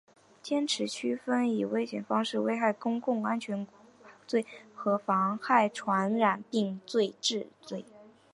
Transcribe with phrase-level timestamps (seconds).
[0.41, 3.67] 坚持区分以危险方法危害公共安全
[4.25, 4.43] 罪
[4.73, 7.85] 和妨害传染病防治罪